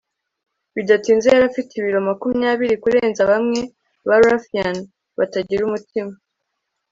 bidatinze 0.75 1.25
yari 1.33 1.45
afite 1.51 1.71
ibiro 1.75 1.99
makumyabiri 2.07 2.75
kurenza 2.83 3.21
bamwe 3.31 3.59
ba 4.07 4.15
ruffian 4.23 4.77
batagira 5.17 5.61
umutima 5.65 6.13